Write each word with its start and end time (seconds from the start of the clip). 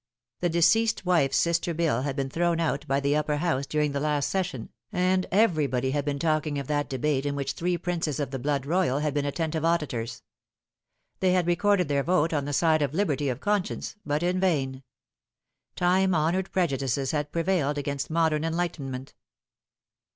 The 0.39 0.49
Deceased 0.49 1.05
Wife's 1.05 1.37
Sister 1.37 1.75
Bill 1.75 2.01
had 2.01 2.15
been 2.15 2.31
thrown 2.31 2.59
out 2.59 2.87
by 2.87 2.99
the 2.99 3.15
Upper 3.15 3.37
House 3.37 3.67
during 3.67 3.91
the 3.91 3.99
last 3.99 4.31
session, 4.31 4.69
and 4.91 5.27
everybody 5.31 5.91
had 5.91 6.05
been 6.05 6.17
talking 6.17 6.57
of 6.57 6.65
that; 6.65 6.89
debate 6.89 7.23
in 7.23 7.35
which 7.35 7.51
three 7.53 7.77
princes 7.77 8.19
of 8.19 8.31
the 8.31 8.39
blood 8.39 8.65
royal 8.65 8.97
had 8.97 9.13
been 9.13 9.25
attentive 9.27 9.63
auditors. 9.63 10.23
They 11.19 11.33
had 11.33 11.45
recorded 11.45 11.87
their 11.87 12.01
vote 12.01 12.33
on 12.33 12.45
the 12.45 12.51
side 12.53 12.81
of 12.81 12.95
liberty 12.95 13.29
of 13.29 13.41
conscience, 13.41 13.95
but 14.03 14.23
iu 14.23 14.33
vain. 14.33 14.81
Time 15.75 16.15
honoured 16.15 16.51
prejudices 16.51 17.11
had 17.11 17.31
prevailed 17.31 17.77
against 17.77 18.09
modern 18.09 18.43
enlightenment. 18.43 19.13